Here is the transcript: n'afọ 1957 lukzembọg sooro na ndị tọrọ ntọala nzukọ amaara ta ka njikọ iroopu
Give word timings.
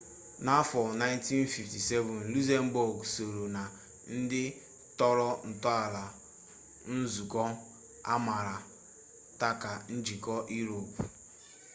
n'afọ 0.45 0.79
1957 1.01 2.29
lukzembọg 2.31 2.95
sooro 3.13 3.45
na 3.55 3.63
ndị 4.17 4.43
tọrọ 4.99 5.29
ntọala 5.49 6.03
nzukọ 6.97 7.41
amaara 8.13 8.55
ta 9.39 9.49
ka 9.61 9.71
njikọ 9.95 10.35
iroopu 10.57 11.01